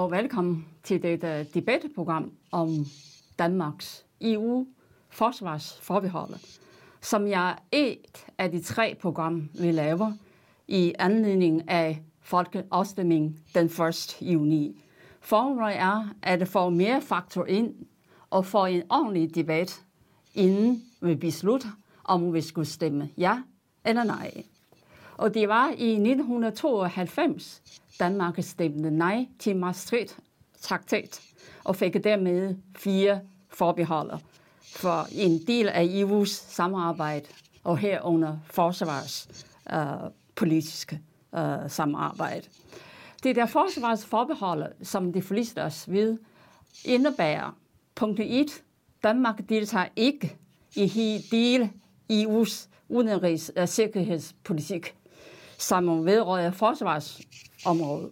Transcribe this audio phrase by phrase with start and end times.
[0.00, 2.86] og velkommen til dette debatprogram om
[3.38, 4.66] Danmarks EU
[5.08, 6.34] forsvarsforbehold,
[7.00, 10.12] som jeg er et af de tre program, vi laver
[10.68, 14.16] i anledning af folkeafstemning den 1.
[14.20, 14.84] juni.
[15.20, 17.74] Formålet er at få mere faktor ind
[18.30, 19.82] og få en ordentlig debat,
[20.34, 21.68] inden vi beslutter,
[22.04, 23.42] om vi skulle stemme ja
[23.84, 24.44] eller nej.
[25.16, 27.62] Og det var i 1992,
[28.00, 31.20] Danmark stemte nej til Maastricht-traktat
[31.64, 34.18] og fik dermed fire forbeholder
[34.62, 37.26] for en del af EU's samarbejde
[37.64, 41.00] og herunder forsvarspolitiske
[41.34, 42.46] øh, uh, øh, uh, samarbejde.
[43.22, 46.18] Det der forsvarsforbehold, som de fleste os ved,
[46.84, 47.56] indebærer
[47.94, 48.62] punkt 1.
[49.04, 50.36] Danmark deltager ikke
[50.76, 51.70] i hele
[52.12, 54.94] EU's udenrigs- og sikkerhedspolitik,
[55.60, 58.10] som vedrører forsvarsområdet.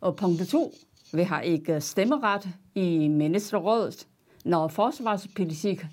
[0.00, 0.74] Og punkt 2.
[1.12, 4.06] Vi har ikke stemmeret i ministerrådet,
[4.44, 5.84] når forsvarspolitik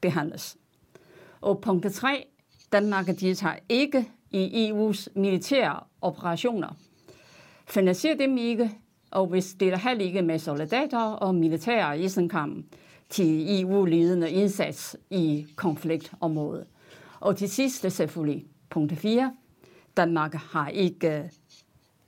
[0.00, 0.56] behandles.
[1.40, 2.26] Og punkt 3.
[2.72, 6.76] Danmark deltager ikke i EU's militære operationer.
[7.68, 8.70] Finansierer dem ikke,
[9.10, 12.66] og vi stiller heller ikke med soldater og militære kamp
[13.08, 16.66] til EU-ledende indsats i konfliktområdet.
[17.20, 19.32] Og til sidst selvfølgelig, punkt 4.
[19.98, 21.30] Danmark har ikke,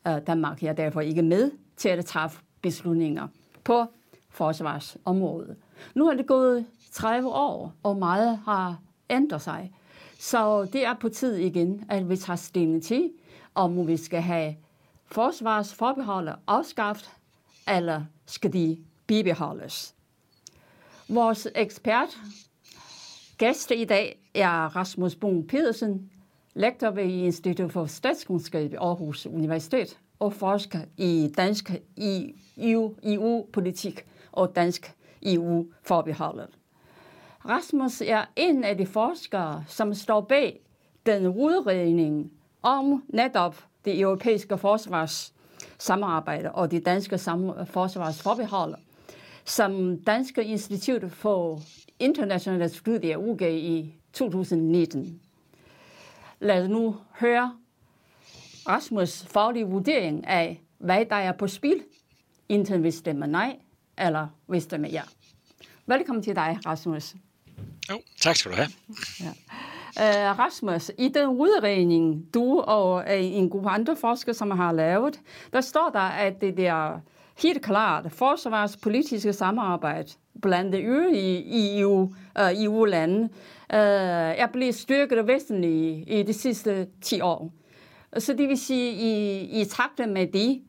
[0.06, 3.28] øh, Danmark er derfor ikke med til at træffe beslutninger
[3.64, 3.86] på
[4.28, 5.56] forsvarsområdet.
[5.94, 8.80] Nu er det gået 30 år, og meget har
[9.10, 9.72] ændret sig.
[10.18, 13.10] Så det er på tid igen, at vi tager stilling til,
[13.54, 14.56] om vi skal have
[15.06, 17.10] forsvarsforbeholdet afskaffet,
[17.68, 19.94] eller skal de bibeholdes.
[21.08, 22.18] Vores ekspert,
[23.38, 26.10] gæst i dag, er Rasmus Bung Pedersen,
[26.54, 31.70] lektor ved Institut for Statskundskab i Aarhus Universitet og forsker i dansk
[33.02, 36.48] EU-politik og dansk EU-forbeholdet.
[37.48, 40.60] Rasmus er en af de forskere, som står bag
[41.06, 47.18] den udredning om netop det europæiske forsvarssamarbejde og det danske
[47.66, 48.74] forsvarsforbehold,
[49.44, 51.60] som Danske Institut for
[51.98, 55.20] Internationale Studier udgav i 2019.
[56.40, 57.54] Lad os nu høre
[58.68, 61.82] Rasmus' faglige vurdering af, hvad der er på spil,
[62.48, 63.56] indtil vi stemmer nej,
[63.98, 65.02] eller vi stemmer ja.
[65.86, 67.14] Velkommen til dig, Rasmus.
[67.90, 68.68] Jo, tak skal du have.
[69.20, 69.30] Ja.
[69.96, 75.20] Uh, Rasmus, i den udredning, du og uh, en gruppe andre forskere, som har lavet,
[75.52, 77.00] der står der, at det er
[77.42, 80.08] helt klart forsvarspolitiske samarbejde
[80.42, 83.80] blandt de øvrige EU, uh, øh, EU-lande uh, øh,
[84.38, 87.52] er blevet styrket væsentligt i de sidste 10 år.
[88.18, 90.62] Så det vil sige, i, i takt med det,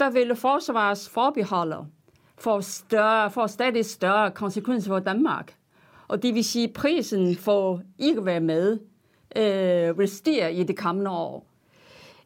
[0.00, 1.86] der vil forsvarsforbeholdet
[2.38, 5.54] få, større, få stadig større konsekvenser for Danmark.
[6.08, 8.78] Og det vil sige, at prisen for ikke at være med
[9.36, 11.46] øh, vil stige i det kommende år.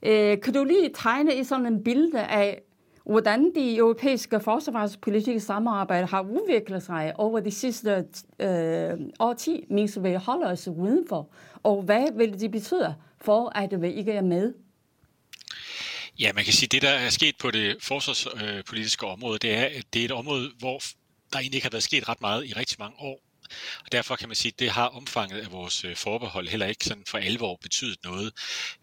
[0.03, 2.63] Øh, kan du lige tegne i sådan en billede af,
[3.05, 8.05] hvordan de europæiske forsvarspolitiske samarbejde har udviklet sig over de sidste
[8.39, 11.29] øh, årti, mens vi holder os udenfor,
[11.63, 14.55] og hvad vil det betyde for, at vi ikke er med?
[16.19, 19.65] Ja, man kan sige, at det, der er sket på det forsvarspolitiske område, det er,
[19.65, 20.79] at det er et område, hvor
[21.33, 23.21] der egentlig ikke har været sket ret meget i rigtig mange år.
[23.85, 26.85] Og derfor kan man sige, at det har omfanget af vores øh, forbehold heller ikke
[26.85, 28.33] sådan for alvor betydet noget.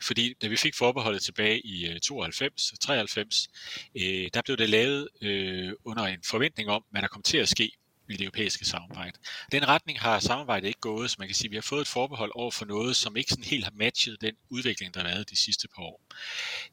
[0.01, 3.47] Fordi da vi fik forbeholdet tilbage i øh, 92 93,
[3.95, 7.49] øh, der blev det lavet øh, under en forventning om, hvad der kom til at
[7.49, 7.71] ske
[8.13, 9.17] i det europæiske samarbejde.
[9.51, 11.87] Den retning har samarbejdet ikke gået, så man kan sige, at vi har fået et
[11.87, 15.29] forbehold over for noget, som ikke sådan helt har matchet den udvikling, der har været
[15.29, 16.01] de sidste par år.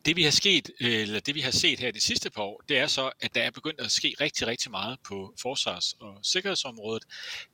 [0.05, 2.62] Det vi har sket, øh, eller det vi har set her de sidste par år,
[2.69, 6.19] det er så, at der er begyndt at ske rigtig, rigtig meget på forsvars- og
[6.23, 7.05] sikkerhedsområdet.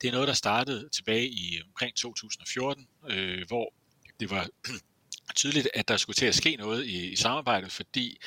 [0.01, 3.75] Det er noget, der startede tilbage i omkring 2014, øh, hvor
[4.21, 4.49] det var
[5.37, 8.19] tydeligt, at der skulle til at ske noget i, i samarbejdet, fordi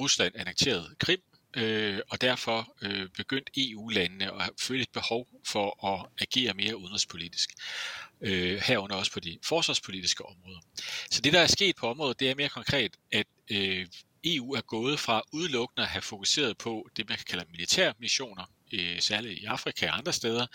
[0.00, 1.20] Rusland annekterede Krim,
[1.56, 7.50] øh, og derfor øh, begyndte EU-landene at føle et behov for at agere mere udenrigspolitisk.
[8.20, 10.60] Øh, herunder også på de forsvarspolitiske områder.
[11.10, 13.86] Så det, der er sket på området, det er mere konkret, at øh,
[14.24, 18.44] EU er gået fra udelukkende at have fokuseret på det, man kan kalde militære missioner,
[18.72, 20.46] øh, særligt i Afrika og andre steder,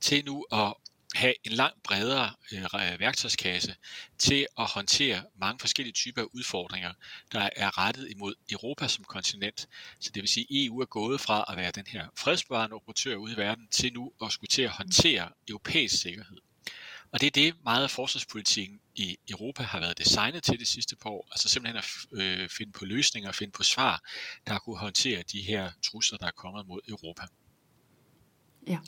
[0.00, 0.74] til nu at
[1.14, 3.76] have en langt bredere øh, værktøjskasse
[4.18, 6.92] til at håndtere mange forskellige typer af udfordringer,
[7.32, 9.68] der er rettet imod Europa som kontinent.
[10.00, 13.16] Så det vil sige, at EU er gået fra at være den her fredsbevarende operatør
[13.16, 16.38] ude i verden til nu at skulle til at håndtere europæisk sikkerhed.
[17.12, 20.96] Og det er det, meget af forsvarspolitikken i Europa har været designet til de sidste
[20.96, 21.28] par år.
[21.30, 24.02] Altså simpelthen at øh, finde på løsninger, finde på svar,
[24.46, 27.22] der kunne håndtere de her trusler, der er kommet mod Europa.
[28.66, 28.78] Ja.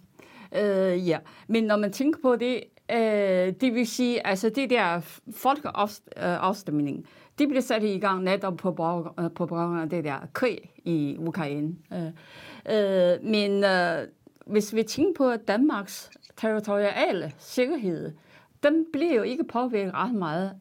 [0.56, 1.19] Øh, ja,
[1.49, 2.61] men når man tænker på det,
[2.91, 5.00] øh, det vil sige, altså det der
[5.32, 7.06] folkeafstemning,
[7.38, 8.69] det blev sat i gang netop på,
[9.20, 11.75] øh, på baggrund af det der krig i Ukraine.
[11.93, 12.06] Øh,
[12.70, 14.06] øh, men øh,
[14.47, 18.12] hvis vi tænker på Danmarks territoriale sikkerhed,
[18.62, 20.53] den bliver jo ikke påvirket ret meget,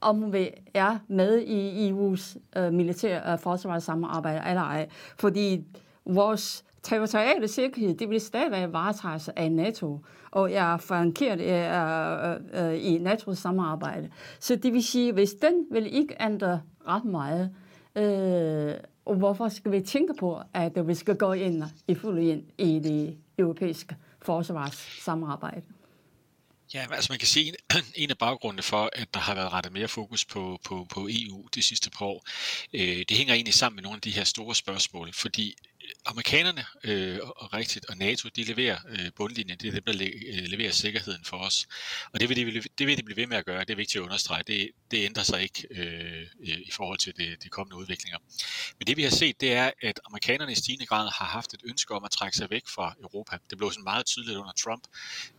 [0.00, 4.88] om vi er med i EU's øh, militære øh, forsvarssamarbejde eller ej.
[5.18, 5.64] Fordi
[6.08, 12.84] vores territoriale sikkerhed, det vil stadigvæk varetages af NATO, og er frankeret øh, øh, øh,
[12.84, 14.10] i NATO's samarbejde.
[14.40, 17.50] Så det vil sige, hvis den vil ikke ændre ret meget,
[17.96, 18.74] øh,
[19.04, 22.78] og hvorfor skal vi tænke på, at vi skal gå ind i fuld ind i
[22.78, 25.62] det europæiske forsvarssamarbejde?
[26.74, 27.54] Ja, altså man kan se, en,
[28.02, 31.48] en af baggrundene for, at der har været rettet mere fokus på, på, på EU
[31.54, 32.24] de sidste par år,
[32.72, 35.54] øh, det hænger egentlig sammen med nogle af de her store spørgsmål, fordi
[36.06, 40.04] amerikanerne øh, og rigtigt og NATO, de leverer øh, bundlinjen, det er dem, der le,
[40.04, 41.68] øh, leverer sikkerheden for os.
[42.12, 43.96] Og det vil, de, det vil de blive ved med at gøre, det er vigtigt
[43.96, 44.42] at understrege.
[44.46, 48.18] Det, det ændrer sig ikke øh, øh i forhold til de, de kommende udviklinger.
[48.78, 51.60] Men det vi har set, det er, at amerikanerne i stigende grad har haft et
[51.64, 53.38] ønske om at trække sig væk fra Europa.
[53.50, 54.84] Det blev sådan meget tydeligt under Trump,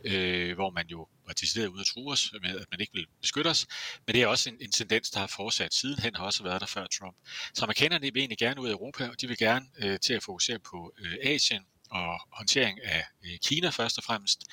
[0.04, 3.06] øh, hvor man jo var decideret ude at true os med, at man ikke vil
[3.22, 3.68] beskytte os.
[4.06, 6.68] Men det er også en, en tendens, der har fortsat sidenhen, har også været der
[6.68, 7.18] før Trump.
[7.54, 10.24] Så amerikanerne vil egentlig gerne ud af Europa, og de vil gerne øh, til at
[10.24, 14.44] fokusere på øh, Asien og håndtering af øh, Kina først og fremmest.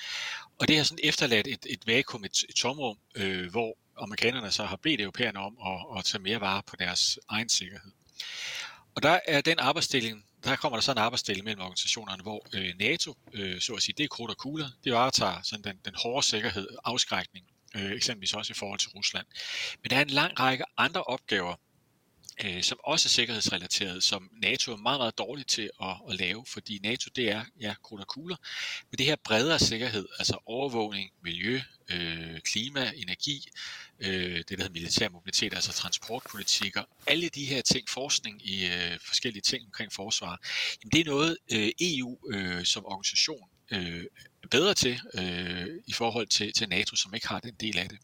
[0.59, 4.65] Og det har sådan efterladt et, et vakuum, et, et tomrum, øh, hvor amerikanerne så
[4.65, 7.91] har bedt europæerne om at, at tage mere vare på deres egen sikkerhed.
[8.97, 12.73] Og der er den arbejdsdeling, der kommer der så en arbejdsdeling mellem organisationerne, hvor øh,
[12.79, 15.93] NATO, øh, så at sige, det er krudt og kugler, det varetager sådan den, den
[16.03, 17.45] hårde sikkerhed, afskrækning,
[17.75, 19.25] øh, eksempelvis også i forhold til Rusland.
[19.83, 21.55] Men der er en lang række andre opgaver,
[22.45, 26.45] øh, som også er sikkerhedsrelateret, som NATO er meget, meget dårligt til at, at lave,
[26.47, 28.35] fordi NATO det er ja, krudt og kugler,
[28.91, 33.49] men det her bredere sikkerhed, altså overvågning, miljø, øh, klima, energi,
[33.99, 38.99] øh, det der hedder militær mobilitet, altså transportpolitikker, alle de her ting, forskning i øh,
[39.07, 40.41] forskellige ting omkring forsvar,
[40.83, 44.03] jamen det er noget øh, EU øh, som organisation øh,
[44.51, 47.97] bedre til øh, i forhold til, til NATO, som ikke har den del af det.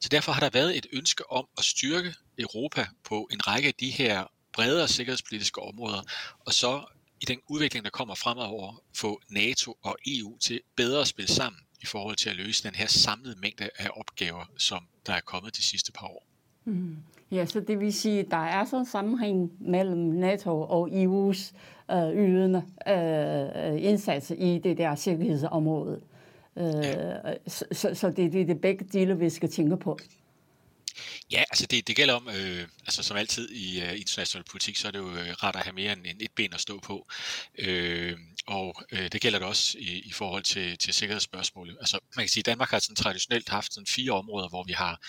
[0.00, 3.74] Så derfor har der været et ønske om at styrke Europa på en række af
[3.74, 6.02] de her bredere sikkerhedspolitiske områder,
[6.46, 6.84] og så
[7.20, 11.60] i den udvikling, der kommer fremover, få NATO og EU til bedre at spille sammen
[11.82, 15.56] i forhold til at løse den her samlede mængde af opgaver, som der er kommet
[15.56, 16.26] de sidste par år.
[16.64, 16.96] Mm.
[17.30, 21.54] Ja, så det vil sige, at der er sådan en sammenhæng mellem NATO og EU's
[21.92, 26.00] øh, ydende øh, indsats i det der sikkerhedsområde.
[26.56, 27.34] Øh, ja.
[27.46, 29.98] så, så, det, det er det begge dele, vi skal tænke på.
[31.30, 34.88] Ja, altså det, det gælder om, øh, altså som altid i øh, international politik, så
[34.88, 37.06] er det jo øh, ret at have mere end, end et ben at stå på.
[37.58, 41.76] Øh, og øh, det gælder det også i, i forhold til, til sikkerhedsspørgsmålet.
[41.80, 44.72] Altså man kan sige, at Danmark har sådan traditionelt haft sådan fire områder, hvor vi
[44.72, 45.00] har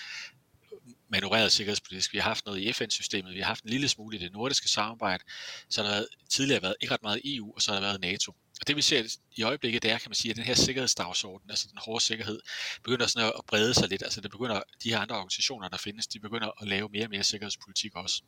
[1.09, 2.13] manøvreret sikkerhedspolitisk.
[2.13, 4.67] Vi har haft noget i FN-systemet, vi har haft en lille smule i det nordiske
[4.67, 5.23] samarbejde,
[5.69, 8.01] så har der været, tidligere været ikke ret meget EU, og så har der været
[8.01, 8.33] NATO.
[8.59, 11.49] Og det vi ser i øjeblikket, det er, kan man sige, at den her sikkerhedsdagsorden,
[11.49, 12.39] altså den hårde sikkerhed,
[12.83, 14.03] begynder sådan at brede sig lidt.
[14.03, 17.09] Altså det begynder, de her andre organisationer, der findes, de begynder at lave mere og
[17.09, 18.23] mere sikkerhedspolitik også.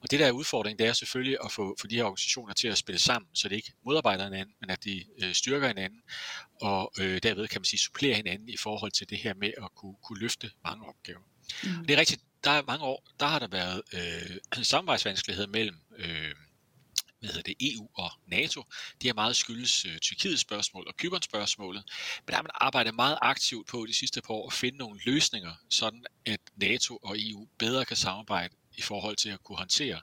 [0.00, 2.68] Og det der er udfordringen, det er selvfølgelig at få, få de her organisationer til
[2.68, 6.00] at spille sammen, så det ikke modarbejder hinanden, men at de øh, styrker hinanden,
[6.60, 9.74] og øh, derved kan man sige supplerer hinanden i forhold til det her med at
[9.74, 11.20] kunne, kunne løfte mange opgaver.
[11.64, 11.86] Mm.
[11.86, 16.34] Det er rigtigt, der er mange år, der har der været øh, samarbejdsvanskeligheder mellem øh,
[17.22, 18.64] hvad hedder det, EU og NATO.
[19.02, 21.84] Det har meget skyldes øh, Tyrkiets spørgsmål og Kyberns spørgsmålet.
[22.26, 25.00] Men der har man arbejdet meget aktivt på de sidste par år at finde nogle
[25.04, 30.00] løsninger, sådan at NATO og EU bedre kan samarbejde i forhold til at kunne håndtere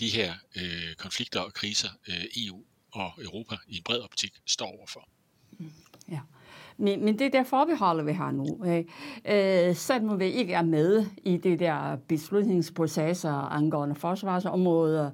[0.00, 4.66] de her øh, konflikter og kriser, øh, EU og Europa i en bred optik står
[4.66, 5.08] overfor.
[6.10, 6.20] Ja.
[6.82, 8.46] Men, men det der forbehold, vi har nu,
[9.28, 15.10] øh, selvom vi ikke er med i det der beslutningsprocesser angående forsvarsområder,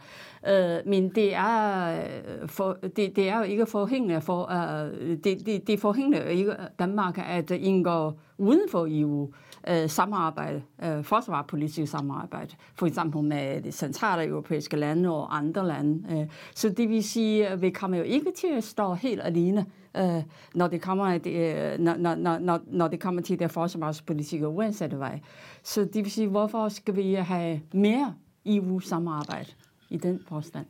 [0.49, 5.47] øh, men det er, øh, for, det, det er jo ikke forhængende for, øh, det,
[5.47, 9.35] det, det forhængende ikke Danmark at indgå uden for EU øh,
[9.69, 16.21] Øh, samarbejde, øh, forsvarspolitisk samarbejde, for eksempel med de centrale europæiske lande og andre lande.
[16.21, 16.27] Øh.
[16.55, 20.23] Så det vil sige, at vi kommer jo ikke til at stå helt alene øh,
[20.55, 24.55] når, det kommer, øh, øh når, når, når, når det kommer til det forsvarspolitik og
[24.55, 25.21] uansatte vej.
[25.63, 28.15] Så det vil sige, hvorfor skal vi have mere
[28.47, 29.51] EU-samarbejde
[29.91, 30.67] i den forstand?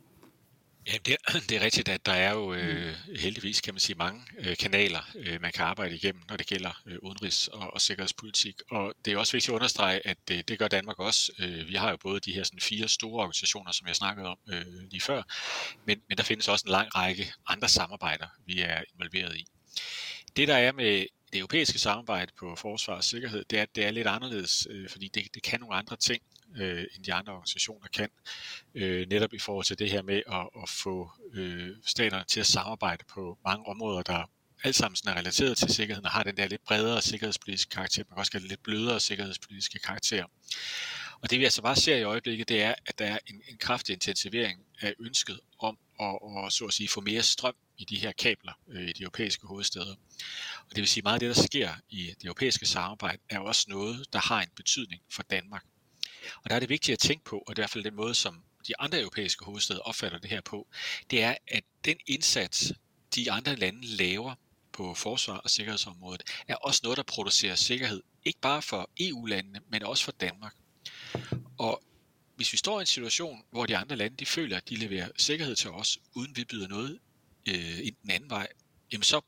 [0.93, 3.95] Ja, det, er, det er rigtigt, at der er jo øh, heldigvis, kan man sige,
[3.95, 7.81] mange øh, kanaler, øh, man kan arbejde igennem, når det gælder øh, udenrigs- og, og
[7.81, 8.55] sikkerhedspolitik.
[8.71, 11.31] Og det er også vigtigt at understrege, at det, det gør Danmark også.
[11.39, 14.37] Øh, vi har jo både de her sådan, fire store organisationer, som jeg snakkede om
[14.51, 15.23] øh, lige før,
[15.85, 19.45] men, men der findes også en lang række andre samarbejder, vi er involveret i.
[20.35, 23.91] Det, der er med det europæiske samarbejde på forsvar og sikkerhed, det er, det er
[23.91, 26.21] lidt anderledes, øh, fordi det, det kan nogle andre ting
[26.57, 28.09] øh, end de andre organisationer kan.
[28.75, 32.45] Øh, netop i forhold til det her med at, at få øh, staterne til at
[32.45, 34.29] samarbejde på mange områder, der
[34.63, 38.15] alt sammen er relateret til sikkerheden og har den der lidt bredere sikkerhedspolitiske karakter, man
[38.15, 40.25] kan også kalde det lidt blødere sikkerhedspolitiske karakter.
[41.21, 43.57] Og det vi altså bare ser i øjeblikket, det er, at der er en, en
[43.57, 47.95] kraftig intensivering af ønsket om at, at, så at sige, få mere strøm i de
[47.95, 49.95] her kabler øh, i de europæiske hovedsteder.
[50.69, 53.65] Og det vil sige, meget af det, der sker i det europæiske samarbejde, er også
[53.67, 55.63] noget, der har en betydning for Danmark.
[56.43, 57.95] Og der er det vigtigt at tænke på, og det er i hvert fald den
[57.95, 60.67] måde, som de andre europæiske hovedsteder opfatter det her på,
[61.11, 62.73] det er, at den indsats,
[63.15, 64.35] de andre lande laver
[64.71, 69.83] på forsvar- og sikkerhedsområdet, er også noget, der producerer sikkerhed, ikke bare for EU-landene, men
[69.83, 70.55] også for Danmark.
[71.57, 71.83] Og
[72.35, 75.09] hvis vi står i en situation, hvor de andre lande de føler, at de leverer
[75.17, 76.99] sikkerhed til os, uden vi byder noget
[77.47, 78.47] øh, i den anden vej,
[78.91, 79.21] jamen så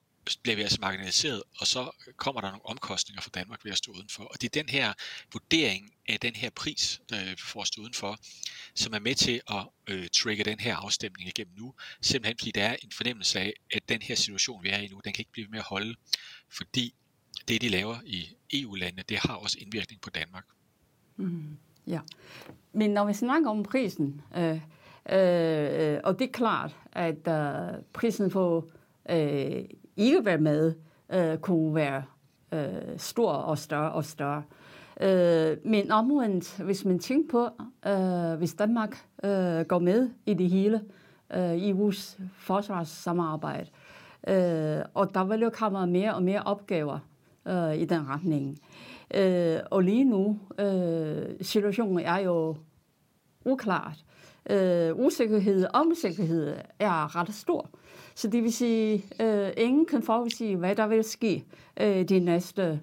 [0.44, 3.92] bliver vi altså marginaliseret, og så kommer der nogle omkostninger for Danmark ved at stå
[3.92, 4.24] udenfor.
[4.24, 4.94] Og det er den her
[5.34, 8.18] vurdering af den her pris, der vi får stå udenfor,
[8.76, 12.64] som er med til at øh, trigge den her afstemning igennem nu, simpelthen fordi der
[12.64, 15.32] er en fornemmelse af, at den her situation, vi er i nu, den kan ikke
[15.32, 15.96] blive med at holde,
[16.50, 16.94] fordi
[17.48, 20.46] det, de laver i EU-landene, det har også indvirkning på Danmark.
[21.16, 22.00] Mm, ja,
[22.74, 24.62] men når vi snakker om prisen, øh,
[25.10, 28.72] øh, øh og det er klart, at øh, prisen på
[29.10, 29.64] øh,
[29.98, 30.74] ikke være med,
[31.14, 32.04] øh, kunne være
[32.52, 34.44] øh, stor og større og større.
[35.02, 37.50] Øh, men omvendt, hvis man tænker på,
[37.90, 40.82] øh, hvis Danmark øh, går med i det hele,
[41.34, 43.70] øh, EU's forsvarssamarbejde,
[44.28, 47.00] øh, og der vil jo komme mere og mere opgaver
[47.48, 48.60] øh, i den retning.
[49.14, 52.56] Øh, og lige nu, øh, situationen er jo
[53.46, 54.06] uklart.
[54.50, 57.70] Øh, usikkerhed om sikkerhed er ret stor.
[58.16, 61.44] Så det vil sige, øh, ingen kan forudsige, hvad der vil ske
[61.82, 62.80] øh, de næste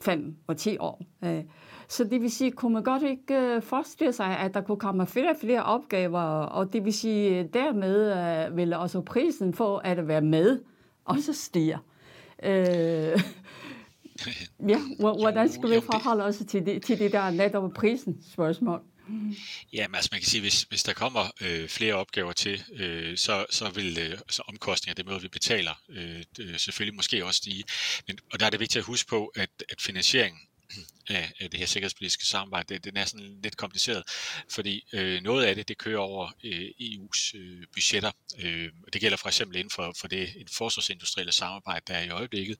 [0.00, 1.02] 5 og 10 år.
[1.24, 1.44] Øh.
[1.88, 5.06] Så det vil sige, kunne man godt ikke øh, forestille sig, at der kunne komme
[5.06, 10.08] flere og flere opgaver, og det vil sige, dermed øh, vil også prisen for at
[10.08, 10.60] være med
[11.04, 11.78] også stiger.
[12.42, 12.52] Øh,
[14.72, 18.80] ja, hvordan skal vi forholde os til det, til det der netop prisen spørgsmål?
[19.72, 23.18] Ja, men altså man kan sige, hvis, hvis der kommer øh, flere opgaver til, øh,
[23.18, 27.24] så, så vil øh, så omkostninger, det måde vi betaler, øh, det, øh, selvfølgelig måske
[27.24, 27.64] også stige.
[28.06, 30.40] Men, og der er det vigtigt at huske på, at, at finansieringen
[31.08, 34.02] af, af det her sikkerhedspolitiske samarbejde, det, den er sådan lidt kompliceret,
[34.50, 38.12] fordi øh, noget af det, det kører over øh, EU's øh, budgetter.
[38.38, 42.08] Øh, det gælder for eksempel inden for, for det et forsvarsindustrielle samarbejde, der er i
[42.10, 42.56] øjeblikket,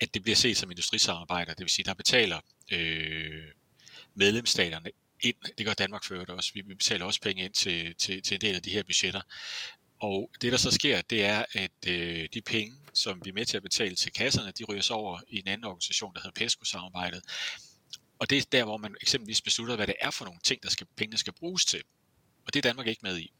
[0.00, 2.40] at det bliver set som industrisamarbejder, det vil sige, der betaler
[2.72, 3.44] øh,
[4.14, 4.90] medlemsstaterne
[5.22, 5.36] ind.
[5.58, 6.50] Det gør Danmark før det også.
[6.54, 9.20] Vi betaler også penge ind til, til, til en del af de her budgetter.
[10.00, 13.46] Og det, der så sker, det er, at øh, de penge, som vi er med
[13.46, 16.40] til at betale til kasserne, de ryger så over i en anden organisation, der hedder
[16.40, 17.22] PESCO-samarbejdet.
[18.18, 20.70] Og det er der, hvor man eksempelvis beslutter, hvad det er for nogle ting, der
[20.70, 21.82] skal, pengene skal bruges til.
[22.46, 23.32] Og det er Danmark ikke med i.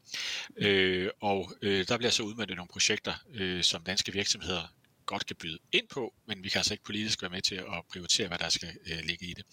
[0.57, 4.67] Øh, og øh, der bliver så udmøntet nogle projekter, øh, som danske virksomheder
[5.05, 7.83] godt kan byde ind på, men vi kan altså ikke politisk være med til at
[7.91, 9.45] prioritere, hvad der skal øh, ligge i det.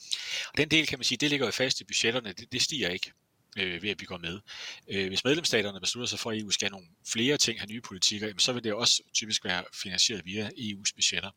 [0.52, 2.88] Og den del kan man sige, det ligger jo fast i budgetterne, det, det stiger
[2.88, 3.12] ikke
[3.58, 4.40] øh, ved at vi går med.
[4.88, 7.80] Øh, hvis medlemsstaterne beslutter sig for, at EU skal have nogle flere ting, have nye
[7.80, 11.30] politikker, jamen, så vil det også typisk være finansieret via EU's budgetter.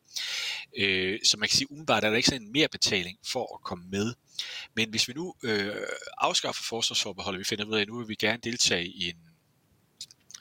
[0.78, 3.64] Øh, så man kan sige, umiddelbart er der ikke sådan en mere betaling for at
[3.64, 4.14] komme med.
[4.74, 5.76] Men hvis vi nu øh,
[6.18, 9.16] afskaffer forsvarsforbeholdet, vi finder ud af, at nu vil vi gerne deltage i en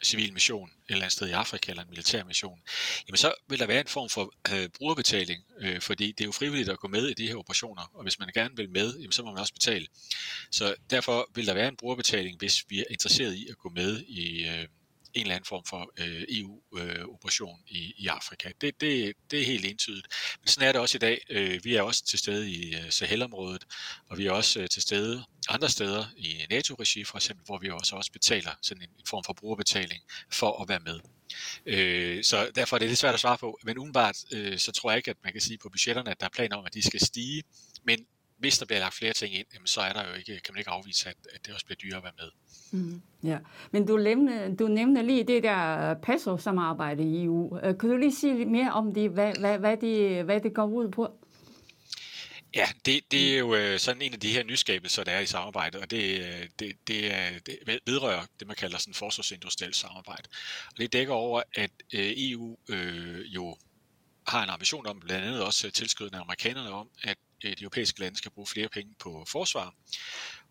[0.04, 2.60] civil mission et eller andet sted i Afrika eller en militær mission,
[3.08, 6.32] jamen så vil der være en form for øh, brugerbetaling, øh, fordi det er jo
[6.32, 9.12] frivilligt at gå med i de her operationer, og hvis man gerne vil med, jamen
[9.12, 9.88] så må man også betale.
[10.52, 14.02] Så derfor vil der være en brugerbetaling, hvis vi er interesseret i at gå med
[14.02, 14.68] i, øh,
[15.14, 18.52] en eller anden form for øh, EU-operation øh, i, i Afrika.
[18.62, 20.08] Det, det, det er helt entydigt.
[20.42, 21.22] Men sådan er det også i dag.
[21.30, 23.64] Øh, vi er også til stede i øh, Sahelområdet,
[24.10, 27.70] og vi er også øh, til stede andre steder i NATO-regi for eksempel, hvor vi
[27.70, 30.02] også, også betaler sådan en, en form for brugerbetaling
[30.32, 31.00] for at være med.
[31.66, 34.92] Øh, så derfor er det lidt svært at svare på, men umiddelbart øh, så tror
[34.92, 36.82] jeg ikke, at man kan sige på budgetterne, at der er planer om, at de
[36.82, 37.44] skal stige,
[37.84, 38.06] men
[38.44, 40.70] hvis der bliver lagt flere ting ind, så er der jo ikke, kan man ikke
[40.70, 42.30] afvise, at, at det også bliver dyrere at være med.
[42.72, 43.38] Mm, ja,
[43.72, 47.60] men du nævner, du nævner lige det der PASO-samarbejde i EU.
[47.60, 50.54] Øh, kan du lige sige lidt mere om det, hvad, hvad, hvad, det, hvad det
[50.54, 51.20] går ud på?
[52.56, 55.26] Ja, det, det er jo øh, sådan en af de her nyskabelser, der er i
[55.26, 60.30] samarbejdet, og det, øh, det, det, er, det vedrører det, man kalder sådan forsvarsindustrielt samarbejde.
[60.72, 63.58] Og det dækker over, at EU øh, jo
[64.28, 67.18] har en ambition om, blandt andet også tilskrivende amerikanerne om, at
[67.50, 69.74] de europæiske lande skal bruge flere penge på forsvar.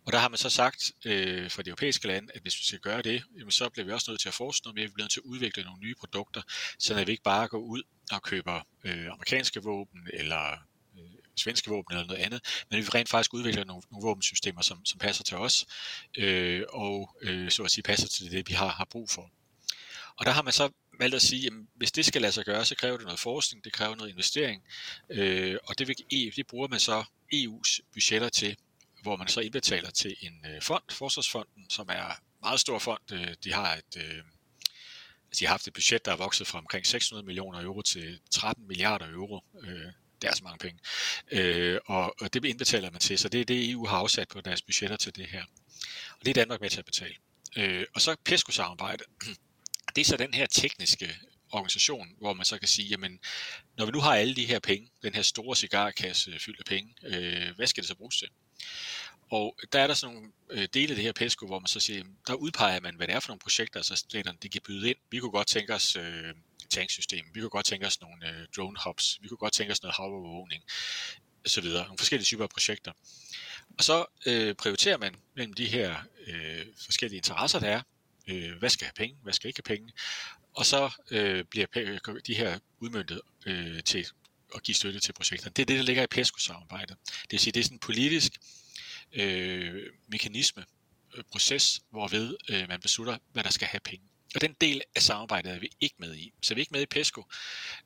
[0.06, 2.78] Og der har man så sagt øh, for de europæiske lande, at hvis vi skal
[2.78, 5.04] gøre det, jamen så bliver vi også nødt til at forske noget mere, vi bliver
[5.04, 6.42] nødt til at udvikle nogle nye produkter,
[6.78, 7.82] så at vi ikke bare går ud
[8.12, 10.50] og køber øh, amerikanske våben eller
[10.98, 14.84] øh, svenske våben eller noget andet, men vi rent faktisk udvikler nogle, nogle våbensystemer, som,
[14.84, 15.66] som passer til os,
[16.18, 19.30] øh, og øh, så at sige passer til det, vi har, har brug for.
[20.16, 22.64] Og der har man så valgt at sige, at hvis det skal lade sig gøre,
[22.64, 24.62] så kræver det noget forskning, det kræver noget investering,
[25.10, 25.96] øh, og det, vil,
[26.36, 27.04] det bruger man så
[27.34, 28.56] EU's budgetter til,
[29.02, 33.12] hvor man så indbetaler til en øh, fond, Forsvarsfonden, som er en meget stor fond.
[33.12, 34.22] Øh, de har et øh,
[35.32, 38.20] altså, de har haft et budget, der er vokset fra omkring 600 millioner euro til
[38.30, 39.40] 13 milliarder euro.
[39.62, 39.92] Øh,
[40.22, 40.80] det er så mange penge.
[41.30, 44.40] Øh, og, og det indbetaler man til, så det er det, EU har afsat på
[44.40, 45.44] deres budgetter til det her.
[46.10, 47.14] Og det er Danmark med til at betale.
[47.56, 49.06] Øh, og så PESCO-samarbejdet.
[49.96, 51.16] Det er så den her tekniske
[51.52, 53.20] organisation, hvor man så kan sige, jamen,
[53.76, 56.94] når vi nu har alle de her penge, den her store cigarkasse fyldt af penge,
[57.02, 58.28] øh, hvad skal det så bruges til?
[59.30, 61.80] Og der er der sådan nogle øh, dele af det her PESCO, hvor man så
[61.80, 64.88] siger, der udpeger man, hvad det er for nogle projekter, så staterne de kan byde
[64.88, 64.98] ind.
[65.10, 66.34] Vi kunne godt tænke os øh,
[66.70, 69.82] tanksystem, vi kunne godt tænke os nogle øh, drone hubs, vi kunne godt tænke os
[69.82, 70.62] noget havovervågning,
[71.46, 71.64] osv.
[71.64, 72.92] Nogle forskellige typer af projekter.
[73.78, 75.96] Og så øh, prioriterer man mellem de her
[76.26, 77.82] øh, forskellige interesser, der er.
[78.28, 79.92] Øh, hvad skal have penge, hvad skal ikke have penge?
[80.54, 81.66] Og så øh, bliver
[82.26, 84.06] de her udmyndtet øh, til
[84.54, 85.52] at give støtte til projekterne.
[85.56, 86.96] Det er det, der ligger i PESCO-samarbejdet.
[87.06, 88.32] Det vil sige, det er sådan en politisk
[89.12, 90.64] øh, mekanisme,
[91.14, 94.04] øh, proces, hvorved øh, man beslutter, hvad der skal have penge.
[94.34, 96.32] Og den del af samarbejdet er vi ikke med i.
[96.42, 97.24] Så vi er ikke med i PESCO,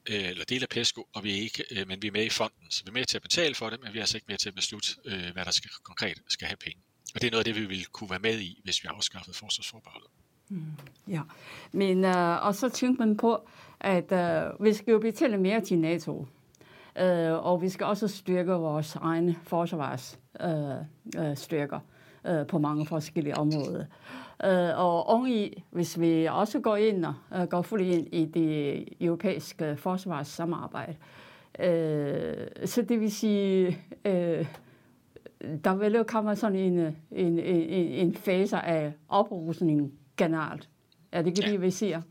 [0.07, 2.31] øh, eller del af PESCO, og vi er ikke, øh, men vi er med i
[2.31, 2.71] fonden.
[2.71, 4.39] Så vi er med til at betale for det, men vi er altså ikke med
[4.39, 6.83] til at beslutte, øh, hvad der skal, konkret skal have penge.
[7.15, 9.37] Og det er noget af det, vi ville kunne være med i, hvis vi afskaffede
[9.37, 10.11] forsvarsforbeholdet.
[10.49, 10.63] Mm,
[11.09, 11.21] ja,
[11.73, 13.41] men øh, og så tænker man på,
[13.81, 16.27] at øh, vi skal jo betale mere til NATO.
[16.99, 21.81] Øh, og vi skal også styrke vores egne forsvarsstyrker
[22.25, 23.85] øh, øh, øh, på mange forskellige områder.
[24.45, 28.85] Øh, og oveni, hvis vi også går ind og øh, går fuldt ind i det
[29.01, 30.97] europæiske forsvarssamarbejde,
[31.59, 34.47] øh, så det vil sige, øh,
[35.65, 36.79] der vil jo komme sådan en,
[37.11, 40.69] en, en, en fase af oprustning generelt.
[41.13, 42.03] Er det ikke det, vi siger?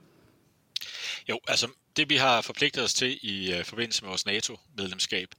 [1.30, 5.30] Jo, altså det vi har forpligtet os til i uh, forbindelse med vores NATO-medlemskab,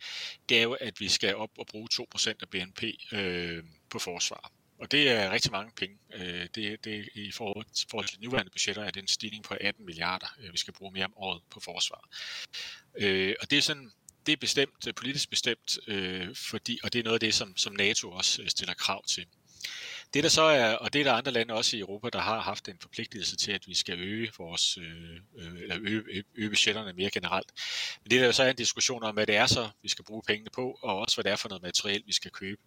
[0.48, 4.52] det er jo, at vi skal op og bruge 2% af BNP øh, på forsvar.
[4.78, 5.98] Og det er rigtig mange penge.
[6.14, 9.54] Øh, det, det i forhold, forhold til de nuværende budgetter er det en stigning på
[9.60, 12.08] 18 milliarder, øh, vi skal bruge mere om året på forsvar.
[12.98, 13.90] Øh, og det er sådan
[14.26, 17.72] det er bestemt, politisk bestemt, øh, fordi, og det er noget af det, som, som
[17.72, 19.26] NATO også stiller krav til.
[20.14, 22.40] Det der så er, og det er der andre lande også i Europa, der har
[22.40, 24.84] haft en forpligtelse til, at vi skal øge vores, øh,
[25.38, 27.52] øh eller øge, øge budgetterne mere generelt.
[28.02, 30.22] Men det der så er en diskussion om, hvad det er så, vi skal bruge
[30.26, 32.62] pengene på, og også hvad det er for noget materiel, vi skal købe.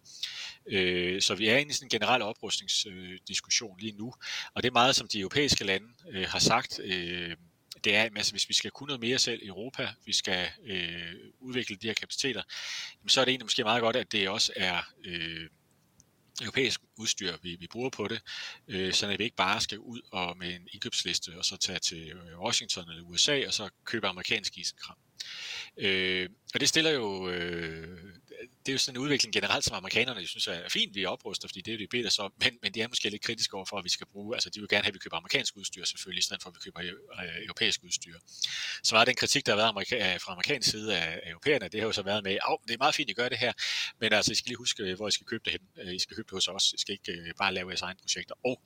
[0.66, 4.14] Øh, så vi er inde i sådan en generel oprustningsdiskussion lige nu,
[4.54, 7.36] og det er meget, som de europæiske lande øh, har sagt, øh,
[7.84, 11.14] det er, altså hvis vi skal kunne noget mere selv i Europa, vi skal øh,
[11.40, 12.42] udvikle de her kapaciteter,
[13.06, 15.48] så er det egentlig måske meget godt, at det også er øh,
[16.40, 18.22] europæisk udstyr, vi, vi bruger på det,
[18.68, 21.78] øh, så at vi ikke bare skal ud og med en indkøbsliste og så tage
[21.78, 24.96] til øh, Washington eller USA og så købe amerikansk isenkram.
[25.76, 27.98] Øh, og det stiller jo, øh,
[28.66, 31.60] det er jo sådan en udvikling generelt, som amerikanerne synes er fint, vi opruster, fordi
[31.60, 33.84] det er jo det, de så, men, men de er måske lidt kritiske overfor, at
[33.84, 36.22] vi skal bruge, altså de vil gerne have, at vi køber amerikansk udstyr selvfølgelig, i
[36.22, 38.18] stedet for at vi køber øh, europæisk udstyr.
[38.82, 41.68] Så meget den kritik, der har været amerika- øh, fra amerikansk side af, af europæerne,
[41.68, 43.38] det har jo så været med, at det er meget fint, at I gør det
[43.38, 43.52] her,
[44.00, 45.88] men altså I skal lige huske, hvor I skal købe det hen.
[45.88, 47.98] Øh, I skal købe det hos os, I skal ikke øh, bare lave jeres egne
[48.02, 48.34] projekter.
[48.44, 48.62] Og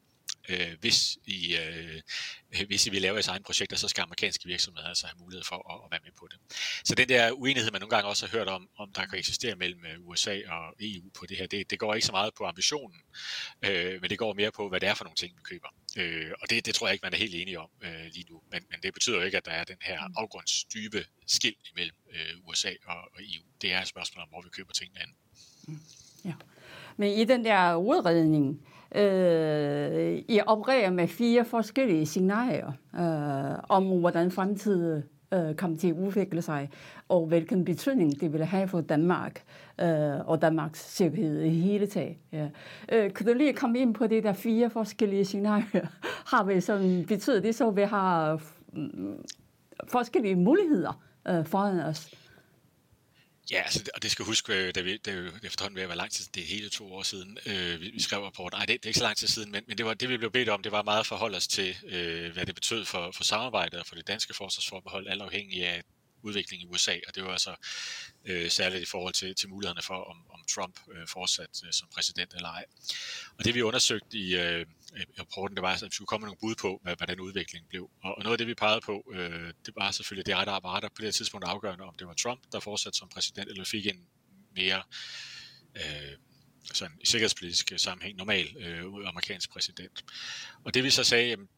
[0.48, 4.88] øh, hvis, I, øh, hvis I vil lave jeres egne projekter, så skal amerikanske virksomheder
[4.88, 6.38] altså have mulighed for at, at være med på det.
[6.84, 9.56] Så den der uenighed, man nogle gange også har hørt om, om der kan eksistere
[9.56, 12.44] mellem øh, USA og EU på det her, det, det går ikke så meget på
[12.44, 13.00] ambitionen,
[13.64, 15.68] øh, men det går mere på, hvad det er for nogle ting, vi køber.
[15.96, 18.40] Øh, og det, det tror jeg ikke, man er helt enige om øh, lige nu.
[18.52, 20.14] Men, men det betyder jo ikke, at der er den her mm.
[20.16, 23.44] afgrundsdybe skilt imellem øh, USA og, og EU.
[23.62, 25.14] Det er et spørgsmål om, hvor vi køber tingene hen.
[25.68, 25.80] Mm.
[26.24, 26.34] Ja.
[26.96, 34.30] Men i den der udredning, Øh, I opererer med fire forskellige scenarier øh, om, hvordan
[34.30, 35.02] fremtiden
[35.34, 36.70] øh, kommer til at udvikle sig,
[37.08, 39.42] og hvilken betydning det vil have for Danmark
[39.80, 42.16] øh, og Danmarks sikkerhed i hele taget.
[42.32, 42.48] Ja.
[42.92, 45.86] Øh, kan du lige komme ind på det der fire forskellige scenarier?
[46.32, 48.40] Har vi sådan, betyder det så, at vi har
[48.72, 49.24] mm,
[49.88, 52.14] forskellige muligheder øh, foran os?
[53.50, 55.98] Ja, altså, og det skal huske, øh, da vi, det vi efterhånden ved at være
[55.98, 58.56] lang tid, det er hele to år siden, øh, vi, vi skrev rapporten.
[58.56, 60.16] Nej, det, det er ikke så lang tid siden, men, men det, var, det vi
[60.16, 63.12] blev bedt om, det var meget at forholde os til, øh, hvad det betød for,
[63.12, 65.82] for samarbejdet og for det danske forsvarsforbehold, alt afhængig af
[66.22, 67.54] udvikling i USA, og det var altså
[68.24, 71.88] øh, særligt i forhold til, til mulighederne for, om, om Trump øh, fortsat øh, som
[71.94, 72.64] præsident eller ej.
[73.38, 76.24] Og det vi undersøgte i, øh, i Øh, rapporten, det var, at vi skulle komme
[76.24, 77.90] med nogle bud på, hvad, hvad den udvikling blev.
[78.02, 80.80] Og, og noget af det, vi pegede på, øh, det var selvfølgelig, det der var
[80.80, 83.86] der på det tidspunkt afgørende, om det var Trump, der fortsatte som præsident, eller fik
[83.86, 84.06] en
[84.56, 84.82] mere
[85.76, 86.16] øh,
[86.72, 90.04] sådan i sikkerhedspolitisk øh, sammenhæng normal øh, amerikansk præsident.
[90.64, 91.48] Og det vi så sagde, jamen,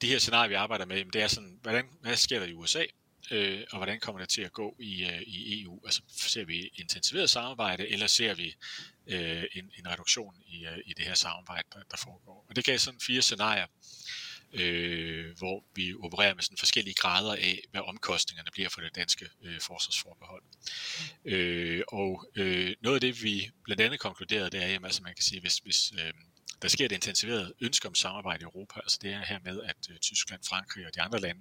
[0.00, 2.52] de her scenarier, vi arbejder med, jamen, det er sådan, hvordan, hvad sker der i
[2.52, 2.84] USA?
[3.30, 5.80] Øh, og hvordan kommer det til at gå i, øh, i EU?
[5.84, 8.54] Altså ser vi intensiveret samarbejde, eller ser vi
[9.06, 12.46] øh, en, en reduktion i, øh, i det her samarbejde, der, der foregår?
[12.48, 13.66] Og det gav sådan fire scenarier,
[14.52, 19.28] øh, hvor vi opererer med sådan forskellige grader af, hvad omkostningerne bliver for det danske
[19.42, 20.42] øh, forsvarsforbehold.
[21.24, 25.14] Øh, og øh, noget af det, vi blandt andet konkluderede, det er, at altså man
[25.14, 26.12] kan sige, hvis, hvis øh,
[26.62, 28.80] der sker et intensiveret ønske om samarbejde i Europa.
[28.80, 31.40] Altså det er her med, at øh, Tyskland, Frankrig og de andre lande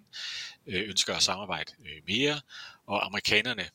[0.67, 2.41] øh, ønsker at samarbejde øh, mere,
[2.85, 3.69] og amerikanerne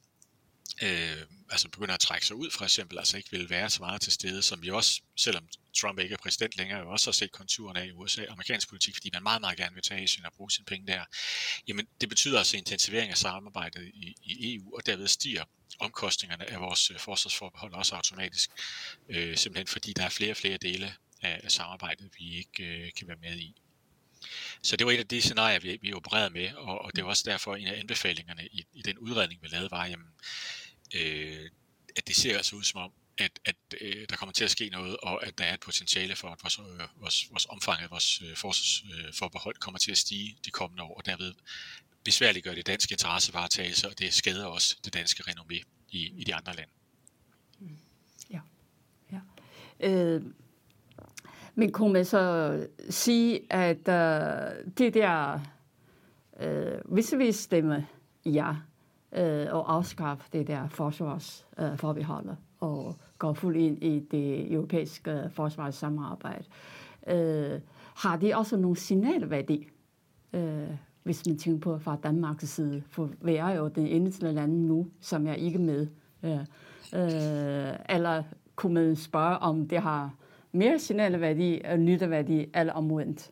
[0.83, 4.01] øh, altså begynder at trække sig ud for eksempel, altså ikke vil være så meget
[4.01, 5.49] til stede, som vi også, selvom
[5.81, 8.95] Trump ikke er præsident længere, jo også har set konturen af i USA, amerikansk politik,
[8.95, 11.05] fordi man meget, meget gerne vil tage Asien og bruge sine penge der.
[11.69, 15.45] Jamen, det betyder altså intensivering af samarbejdet i, i EU, og derved stiger
[15.79, 18.51] omkostningerne af vores øh, forsvarsforbehold også automatisk,
[19.09, 22.93] øh, simpelthen fordi der er flere og flere dele af, af samarbejdet, vi ikke øh,
[22.97, 23.55] kan være med i.
[24.63, 27.11] Så det var et af de scenarier, vi, vi opererede med, og, og det var
[27.11, 30.07] også derfor en af anbefalingerne i, i den udredning, vi lavede, var, jamen,
[30.95, 31.51] øh,
[31.97, 34.69] at det ser altså ud som om, at, at øh, der kommer til at ske
[34.69, 37.91] noget, og at der er et potentiale for, at vores, øh, vores, vores omfang af
[37.91, 41.35] vores øh, forsvarsforbehold kommer til at stige de kommende år, og derved
[42.05, 46.55] besværliggør det danske interessevaretagelse, og det skader også det danske renommé i, i de andre
[46.57, 46.73] lande.
[47.59, 47.79] Mm.
[48.31, 48.41] Ja.
[49.13, 49.21] ja.
[49.81, 50.23] Øh,
[51.59, 52.59] men kunne man så
[52.91, 55.41] sige, at uh, det der,
[56.41, 57.83] øh, uh, hvis vi stemmer
[58.27, 58.51] ja,
[59.13, 66.45] uh, og afskaffe det der forsvarsforbehold uh, og gå fuldt ind i det europæiske forsvarssamarbejde,
[67.03, 67.61] uh,
[67.97, 69.69] har det også nogle signalværdi,
[70.33, 70.41] uh,
[71.03, 74.87] hvis man tænker på fra Danmarks side, for vi er jo den eneste land nu,
[75.01, 75.87] som jeg ikke med.
[76.23, 76.39] Uh, uh,
[77.89, 78.23] eller
[78.57, 80.15] kunne man spørge, om det har
[80.57, 83.31] mere signalværdi og nytteværdi eller omvendt?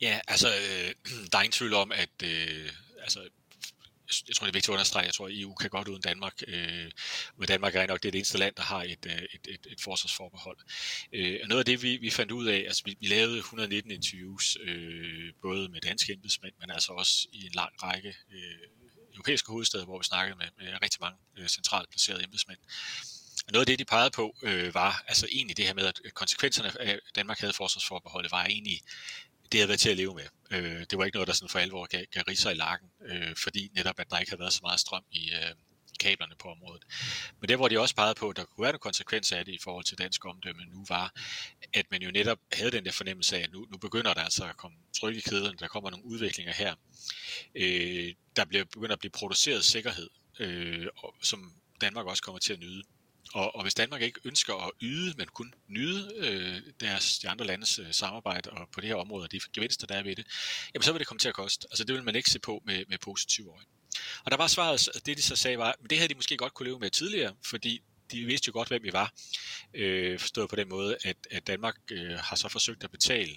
[0.00, 0.94] Ja, altså, øh,
[1.32, 2.70] der er ingen tvivl om, at øh,
[3.02, 3.20] altså,
[4.28, 6.42] jeg tror, det er vigtigt at understrege, jeg tror, at EU kan godt uden Danmark.
[6.48, 6.90] Øh,
[7.36, 9.80] men Danmark er nok det, det eneste land, der har et, øh, et, et, et
[9.80, 10.58] forsvarsforbehold.
[11.12, 13.90] Øh, og noget af det, vi, vi fandt ud af, altså vi, vi lavede 119
[13.90, 18.68] interviews, øh, både med danske embedsmænd, men altså også i en lang række øh,
[19.14, 22.58] europæiske hovedsteder, hvor vi snakkede med, med rigtig mange øh, centralt placerede embedsmænd.
[23.52, 26.10] Noget af det, de pegede på, øh, var altså egentlig det her med, at øh,
[26.10, 28.80] konsekvenserne af Danmark havde forsvarsforbeholdet, var egentlig,
[29.52, 30.26] det havde været til at leve med.
[30.50, 33.36] Øh, det var ikke noget, der sådan for alvor gav, gav riser i lakken, øh,
[33.36, 35.54] fordi netop, at der ikke havde været så meget strøm i, øh,
[36.00, 36.84] kablerne på området.
[37.40, 39.52] Men det, hvor de også pegede på, at der kunne være nogle konsekvenser af det
[39.52, 41.14] i forhold til dansk omdømme nu, var,
[41.72, 44.44] at man jo netop havde den der fornemmelse af, at nu, nu begynder der altså
[44.44, 46.74] at komme tryk i kæden, der kommer nogle udviklinger her.
[47.54, 50.08] Øh, der bliver begynder at blive produceret sikkerhed,
[50.38, 50.86] øh,
[51.22, 52.82] som Danmark også kommer til at nyde.
[53.34, 57.46] Og, og hvis Danmark ikke ønsker at yde, men kun nyde øh, deres, de andre
[57.46, 60.26] landes øh, samarbejde og på det her område, og de gevinster, der er ved det,
[60.74, 61.66] jamen så vil det komme til at koste.
[61.70, 63.66] Altså det vil man ikke se på med, med positive øjne.
[64.24, 66.54] Og der var svaret, det de så sagde var, men det havde de måske godt
[66.54, 67.80] kunne leve med tidligere, fordi
[68.12, 69.12] de vidste jo godt, hvem vi var.
[69.74, 73.36] Øh, forstået på den måde, at, at Danmark øh, har så forsøgt at betale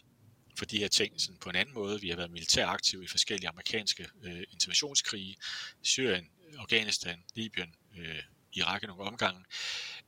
[0.58, 2.02] for de her ting sådan på en anden måde.
[2.02, 5.36] Vi har været militært aktive i forskellige amerikanske øh, interventionskrige,
[5.82, 6.26] Syrien,
[6.58, 8.24] Afghanistan, Libyen, øh,
[8.56, 9.46] Irak i nogle omgange.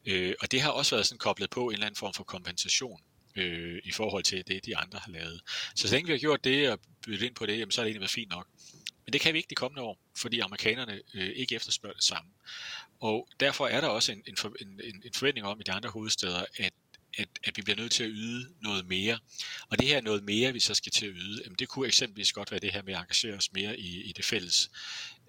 [0.05, 3.01] Øh, og det har også været sådan koblet på en eller anden form for kompensation
[3.36, 5.41] øh, i forhold til det, de andre har lavet.
[5.75, 7.84] Så så længe vi har gjort det og byttet ind på det, jamen, så har
[7.84, 8.47] det egentlig været fint nok.
[9.05, 12.31] Men det kan vi ikke de kommende år, fordi amerikanerne øh, ikke efterspørger det samme.
[12.99, 16.45] Og derfor er der også en, en, en, en forventning om i de andre hovedsteder,
[16.60, 16.73] at
[17.17, 19.19] at, at vi bliver nødt til at yde noget mere.
[19.69, 22.34] Og det her noget mere, vi så skal til at yde, jamen det kunne eksempelvis
[22.34, 24.69] godt være det her med at engagere os mere i, i det fælles,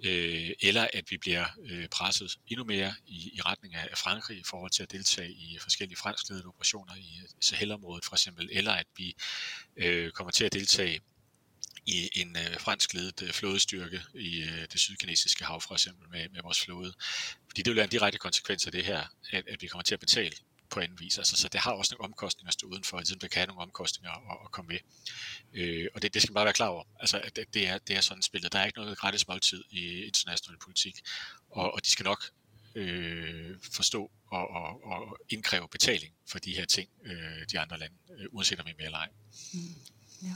[0.05, 4.45] øh, eller at vi bliver øh, presset endnu mere i, i retning af Frankrig i
[4.47, 8.87] forhold til at deltage i forskellige franskledede operationer i øh, Sahelområdet for eksempel, eller at
[8.97, 9.17] vi
[9.77, 11.01] øh, kommer til at deltage
[11.87, 16.43] i en øh, franskledet øh, flådestyrke i øh, det sydkinesiske hav for eksempel med, med
[16.43, 16.93] vores flåde.
[17.49, 19.95] Fordi det vil være en direkte konsekvens af det her, at, at vi kommer til
[19.95, 20.37] at betale
[20.71, 21.19] på anden vis.
[21.19, 23.63] Altså, så det har også nogle omkostninger at stå udenfor, ligesom det kan have nogle
[23.63, 24.79] omkostninger at, at komme med.
[25.55, 26.85] Øh, og det, det skal man bare være klar over.
[27.01, 28.53] Altså, at det, er, det er sådan spillet.
[28.53, 30.95] Der er ikke noget gratis måltid i international politik,
[31.51, 32.25] og, og de skal nok
[32.75, 37.95] øh, forstå og, og, og indkræve betaling for de her ting, øh, de andre lande,
[38.19, 39.09] øh, uanset om vi er med eller ej.
[39.55, 39.61] Mm.
[40.23, 40.35] Ja.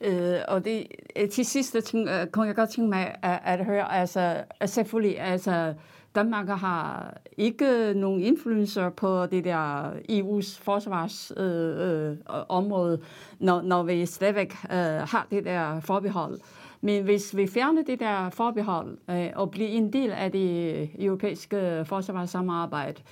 [0.00, 3.64] Øh, og det, øh, til sidst ting, øh, kunne jeg godt tænke mig at, at
[3.64, 5.74] høre, altså selvfølgelig, altså
[6.18, 12.98] Danmark har ikke nogen indflydelse på det der EU's forsvarsområde, øh, øh,
[13.38, 16.38] når, når vi stadigvæk øh, har det der forbehold.
[16.80, 21.84] Men hvis vi fjerner det der forbehold øh, og bliver en del af det europæiske
[21.84, 23.02] forsvarssamarbejde,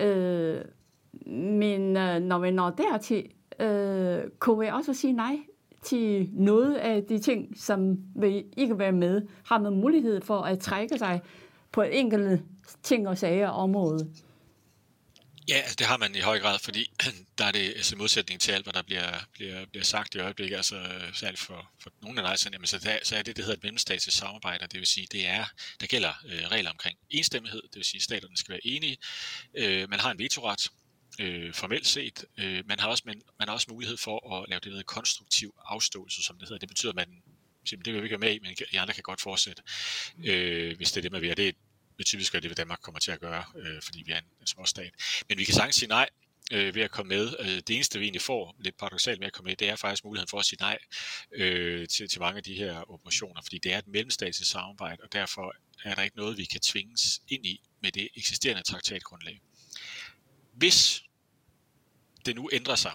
[0.00, 0.56] øh,
[1.26, 3.24] men øh, når vi når dertil,
[3.60, 5.38] øh, kunne vi også sige nej
[5.82, 10.58] til noget af de ting, som vil ikke være med, har man mulighed for at
[10.58, 11.20] trække sig
[11.74, 12.42] på enkelte
[12.82, 14.14] ting og sager område.
[15.48, 16.90] Ja, altså det har man i høj grad, fordi
[17.38, 20.56] der er det altså modsætning til alt, hvad der bliver, bliver, bliver sagt i øjeblikket,
[20.56, 20.76] altså
[21.12, 23.62] særligt for, for nogle af rejserne, jamen, så, der, så er det, det hedder et
[23.62, 25.44] mellemstatsligt samarbejde, det vil sige, det er,
[25.80, 28.96] der gælder øh, regler omkring enstemmighed, det vil sige, at staterne skal være enige,
[29.54, 30.70] øh, man har en vetoret,
[31.20, 32.24] øh, formelt set.
[32.38, 35.54] Øh, man, har også, man, man har også mulighed for at lave det, der konstruktiv
[35.64, 36.58] afståelse, som det hedder.
[36.58, 37.22] Det betyder, at man
[37.66, 39.62] siger, det vil vi ikke være med i, men I andre kan godt fortsætte,
[40.24, 41.36] øh, hvis det er det, man vil.
[41.36, 41.56] Det
[41.96, 44.24] vil typisk være det, hvad Danmark kommer til at gøre, øh, fordi vi er en,
[44.40, 44.92] en småstat.
[45.28, 46.08] Men vi kan sagtens sige nej
[46.52, 47.36] øh, ved at komme med.
[47.40, 50.04] Øh, det eneste, vi egentlig får, lidt paradoxalt med at komme med, det er faktisk
[50.04, 50.78] muligheden for at sige nej
[51.32, 55.12] øh, til, til mange af de her operationer, fordi det er et mellemstatsligt samarbejde, og
[55.12, 59.40] derfor er der ikke noget, vi kan tvinges ind i med det eksisterende traktatgrundlag.
[60.52, 61.02] Hvis
[62.26, 62.92] det nu ændrer sig,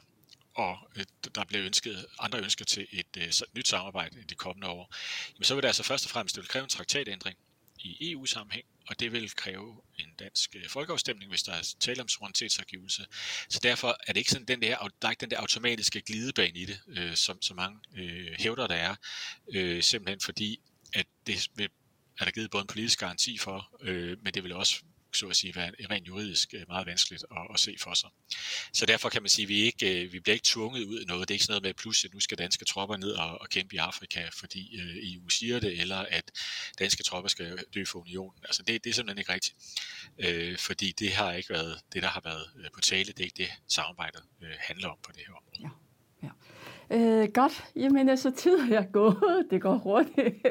[0.56, 4.68] og øh, der bliver ønsket, andre ønsker til et øh, nyt samarbejde i de kommende
[4.68, 4.96] år,
[5.34, 7.38] jamen så vil det altså først og fremmest det vil kræve en traktatændring
[7.80, 12.08] i EU-sammenhæng, og det vil kræve en dansk øh, folkeafstemning, hvis der er tale om
[12.08, 13.06] suverænitetsafgivelse.
[13.50, 16.60] Så derfor er det ikke sådan den der, der er ikke den der automatiske glidebane
[16.60, 18.96] i det, øh, som så mange øh, hævder, der er,
[19.54, 20.60] øh, simpelthen fordi,
[20.94, 21.70] at det vil,
[22.20, 24.82] er der givet både en politisk garanti for, øh, men det vil også
[25.18, 28.10] så at sige, være rent juridisk øh, meget vanskeligt at, at se for sig.
[28.74, 31.06] Så derfor kan man sige, at vi, ikke, øh, vi bliver ikke tvunget ud i
[31.06, 31.28] noget.
[31.28, 33.50] Det er ikke sådan noget med, at pludselig nu skal danske tropper ned og, og
[33.50, 36.32] kæmpe i Afrika, fordi øh, EU siger det, eller at
[36.80, 38.42] danske tropper skal dø for unionen.
[38.44, 39.56] Altså det, det er simpelthen ikke rigtigt.
[40.20, 43.06] Øh, fordi det har ikke været det, der har været øh, på tale.
[43.06, 45.60] Det er ikke det, samarbejdet øh, handler om på det her område.
[45.62, 45.70] Ja.
[46.24, 46.30] Ja.
[46.92, 49.46] Øh, godt, jamen så tid er gået.
[49.50, 50.46] Det går hurtigt.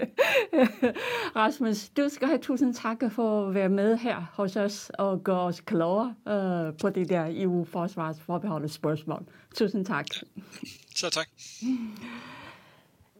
[1.37, 5.41] Rasmus, du skal have tusind tak for at være med her hos os og gøre
[5.41, 9.25] os klogere øh, på det der EU-forsvarsforbeholdets spørgsmål.
[9.55, 10.07] Tusind tak.
[10.97, 11.29] Så tak.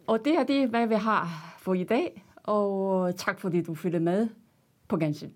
[0.07, 2.25] Og det er det, hvad vi har for i dag.
[2.37, 4.29] Og tak fordi du følger med
[4.89, 5.31] på gensyn.